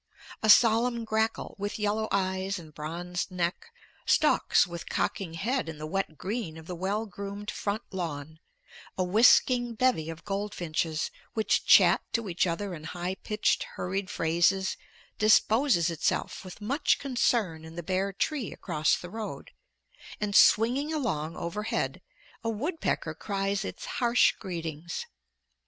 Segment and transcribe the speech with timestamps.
[0.41, 3.67] A solemn grackle, with yellow eyes and bronzed neck,
[4.07, 8.39] stalks with cocking head in the wet green of the well groomed front lawn;
[8.97, 14.75] a whisking bevy of goldfinches, which chat to each other in high pitched hurried phrases,
[15.19, 19.51] disposes itself with much concern in the bare tree across the road,
[20.19, 22.01] and swinging along overhead,
[22.43, 25.05] a woodpecker cries its harsh greetings.